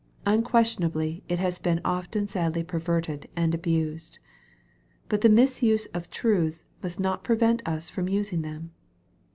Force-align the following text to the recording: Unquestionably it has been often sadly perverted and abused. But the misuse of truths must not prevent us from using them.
Unquestionably 0.25 1.21
it 1.29 1.37
has 1.37 1.59
been 1.59 1.79
often 1.85 2.27
sadly 2.27 2.63
perverted 2.63 3.29
and 3.35 3.53
abused. 3.53 4.17
But 5.09 5.21
the 5.21 5.29
misuse 5.29 5.85
of 5.93 6.09
truths 6.09 6.63
must 6.81 6.99
not 6.99 7.23
prevent 7.23 7.61
us 7.67 7.91
from 7.91 8.09
using 8.09 8.41
them. 8.41 8.71